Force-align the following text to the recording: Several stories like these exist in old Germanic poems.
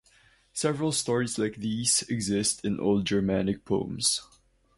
Several 0.51 0.91
stories 0.93 1.37
like 1.37 1.57
these 1.57 2.01
exist 2.09 2.65
in 2.65 2.79
old 2.79 3.05
Germanic 3.05 3.65
poems. 3.65 4.23